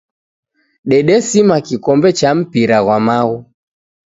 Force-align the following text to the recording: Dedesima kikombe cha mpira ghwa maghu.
Dedesima 0.89 1.57
kikombe 1.67 2.09
cha 2.19 2.29
mpira 2.39 2.77
ghwa 2.83 2.97
maghu. 3.07 3.37